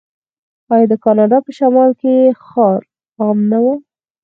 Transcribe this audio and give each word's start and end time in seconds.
آیا 0.73 0.85
د 0.91 0.93
کاناډا 1.03 1.37
په 1.45 1.51
شمال 1.57 1.91
کې 2.01 2.13
ښکار 2.43 2.81
عام 3.21 3.37
نه 3.51 3.59
و؟ 3.63 3.65